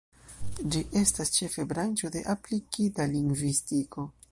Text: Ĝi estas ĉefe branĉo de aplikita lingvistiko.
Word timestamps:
Ĝi 0.75 0.79
estas 1.01 1.31
ĉefe 1.35 1.67
branĉo 1.73 2.11
de 2.17 2.25
aplikita 2.35 3.09
lingvistiko. 3.15 4.11